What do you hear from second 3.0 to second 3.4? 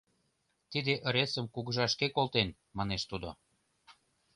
тудо.